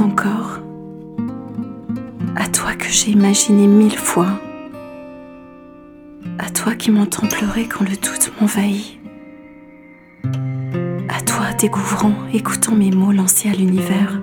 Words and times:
encore, 0.00 0.60
à 2.36 2.46
toi 2.48 2.74
que 2.74 2.88
j'ai 2.88 3.10
imaginé 3.10 3.66
mille 3.66 3.96
fois, 3.96 4.38
à 6.38 6.50
toi 6.50 6.74
qui 6.74 6.90
m'entends 6.90 7.26
pleurer 7.26 7.66
quand 7.66 7.84
le 7.84 7.96
doute 7.96 8.30
m'envahit, 8.38 8.98
à 11.08 11.20
toi 11.22 11.52
découvrant, 11.58 12.12
écoutant 12.32 12.74
mes 12.74 12.90
mots 12.90 13.12
lancés 13.12 13.48
à 13.48 13.54
l'univers. 13.54 14.20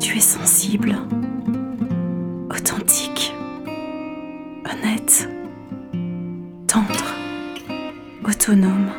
Tu 0.00 0.16
es 0.16 0.20
sensible, 0.20 0.96
authentique, 2.50 3.34
honnête, 4.64 5.28
tendre, 6.66 7.14
autonome. 8.24 8.90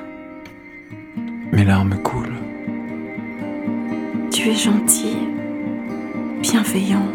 Mes 1.52 1.66
larmes 1.66 1.98
coulent. 2.04 2.43
Tu 4.44 4.50
es 4.50 4.56
gentil, 4.56 5.16
bienveillant, 6.42 7.08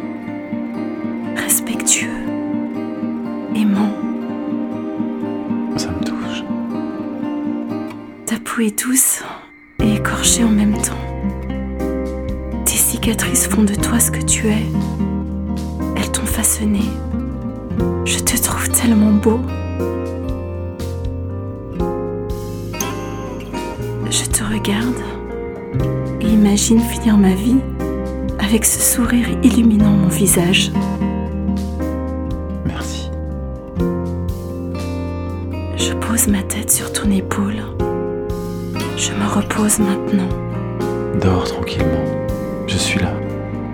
respectueux, 1.36 2.24
aimant. 3.54 3.92
Ça 5.76 5.90
me 5.90 6.02
touche. 6.02 6.42
Ta 8.24 8.36
peau 8.38 8.62
est 8.62 8.82
douce 8.82 9.22
et 9.80 9.96
écorchée 9.96 10.42
en 10.42 10.48
même 10.48 10.78
temps. 10.78 10.96
Tes 12.64 12.78
cicatrices 12.78 13.46
font 13.46 13.64
de 13.64 13.74
toi 13.74 14.00
ce 14.00 14.10
que 14.10 14.22
tu 14.22 14.46
es. 14.46 14.64
Elles 15.96 16.10
t'ont 16.10 16.24
façonné. 16.24 16.80
Je 18.06 18.20
te 18.20 18.42
trouve 18.42 18.70
tellement 18.70 19.12
beau. 19.12 19.38
Je 24.10 24.24
te 24.24 24.44
regarde 24.44 25.17
et 26.20 26.26
imagine 26.26 26.80
finir 26.80 27.16
ma 27.16 27.34
vie 27.34 27.58
avec 28.38 28.64
ce 28.64 28.80
sourire 28.80 29.28
illuminant 29.42 29.90
mon 29.90 30.08
visage. 30.08 30.70
Merci. 32.64 33.10
Je 35.76 35.92
pose 35.94 36.28
ma 36.28 36.42
tête 36.42 36.70
sur 36.70 36.92
ton 36.92 37.10
épaule. 37.10 37.62
Je 38.96 39.12
me 39.12 39.26
repose 39.26 39.78
maintenant. 39.78 40.28
Dors 41.20 41.44
tranquillement. 41.44 42.04
Je 42.66 42.76
suis 42.76 43.00
là, 43.00 43.12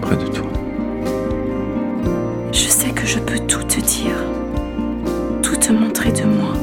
près 0.00 0.16
de 0.16 0.26
toi. 0.26 0.46
Je 2.52 2.68
sais 2.68 2.90
que 2.90 3.06
je 3.06 3.18
peux 3.18 3.38
tout 3.40 3.62
te 3.64 3.80
dire, 3.80 4.16
tout 5.42 5.56
te 5.56 5.72
montrer 5.72 6.12
de 6.12 6.24
moi. 6.24 6.54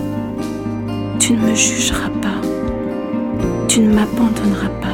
Tu 1.19 1.33
ne 1.33 1.49
me 1.49 1.55
jugeras 1.55 2.09
pas. 2.21 2.41
Tu 3.67 3.79
ne 3.81 3.93
m'abandonneras 3.93 4.69
pas. 4.81 4.90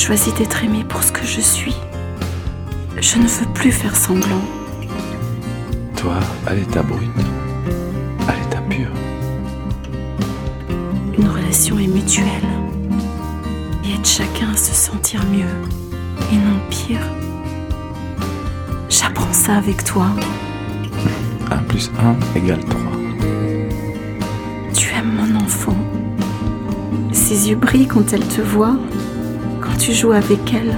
Je 0.00 0.06
choisis 0.06 0.32
d'être 0.32 0.64
aimé 0.64 0.82
pour 0.88 1.02
ce 1.02 1.12
que 1.12 1.26
je 1.26 1.42
suis. 1.42 1.76
Je 2.98 3.18
ne 3.18 3.26
veux 3.26 3.52
plus 3.52 3.70
faire 3.70 3.94
semblant. 3.94 4.40
Toi, 5.94 6.14
à 6.46 6.54
l'état 6.54 6.82
brut, 6.82 7.10
à 8.26 8.32
l'état 8.34 8.62
pur. 8.62 8.88
Une 11.18 11.28
relation 11.28 11.78
est 11.78 11.86
mutuelle. 11.86 12.24
Et 13.84 13.92
aide 13.92 14.06
chacun 14.06 14.48
à 14.54 14.56
se 14.56 14.72
sentir 14.72 15.20
mieux 15.26 15.44
et 16.32 16.36
non 16.36 16.58
pire. 16.70 17.06
J'apprends 18.88 19.34
ça 19.34 19.56
avec 19.56 19.84
toi. 19.84 20.06
1 21.50 21.56
plus 21.64 21.90
1 22.34 22.38
égale 22.38 22.64
3. 22.64 22.80
Tu 24.72 24.94
aimes 24.94 25.12
mon 25.14 25.40
enfant. 25.44 25.76
Ses 27.12 27.50
yeux 27.50 27.56
brillent 27.56 27.86
quand 27.86 28.14
elle 28.14 28.26
te 28.26 28.40
voit, 28.40 28.78
quand 29.60 29.76
tu 29.78 29.92
joues 29.92 30.12
avec 30.12 30.40
elle, 30.52 30.74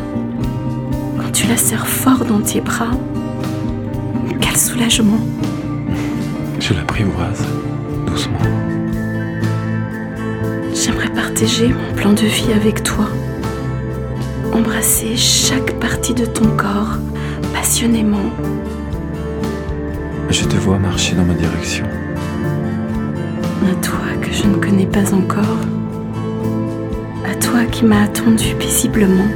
quand 1.18 1.30
tu 1.32 1.46
la 1.46 1.56
serres 1.56 1.86
fort 1.86 2.24
dans 2.24 2.40
tes 2.40 2.60
bras. 2.60 2.90
Quel 4.40 4.56
soulagement. 4.56 5.20
Je 6.58 6.74
l'apprivoise, 6.74 7.44
doucement. 8.06 8.38
J'aimerais 10.74 11.10
partager 11.10 11.68
mon 11.68 11.94
plan 11.94 12.12
de 12.12 12.26
vie 12.26 12.52
avec 12.54 12.82
toi. 12.82 13.06
Embrasser 14.52 15.16
chaque 15.16 15.78
partie 15.80 16.14
de 16.14 16.26
ton 16.26 16.46
corps 16.56 16.98
passionnément. 17.52 18.30
Je 20.30 20.44
te 20.44 20.56
vois 20.56 20.78
marcher 20.78 21.14
dans 21.14 21.24
ma 21.24 21.34
direction. 21.34 21.86
À 23.64 23.74
toi 23.84 23.98
que 24.20 24.32
je 24.32 24.46
ne 24.46 24.56
connais 24.56 24.86
pas 24.86 25.14
encore. 25.14 25.81
Qui 27.82 27.88
m'as 27.88 28.04
attendu 28.04 28.54
paisiblement. 28.54 29.26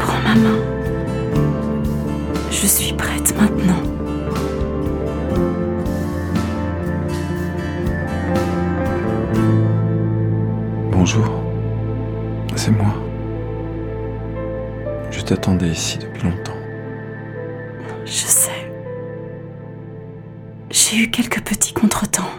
Prends 0.00 0.18
ma 0.24 0.34
main. 0.34 0.58
Je 2.50 2.66
suis 2.66 2.92
prête 2.94 3.32
maintenant. 3.40 3.80
Bonjour, 10.90 11.44
c'est 12.56 12.72
moi. 12.72 12.92
Je 15.12 15.20
t'attendais 15.20 15.68
ici 15.68 15.98
depuis 15.98 16.24
longtemps. 16.24 16.58
Je 18.04 18.10
sais. 18.10 18.72
J'ai 20.70 21.04
eu 21.04 21.08
quelques 21.08 21.40
petits 21.40 21.72
contretemps. 21.72 22.32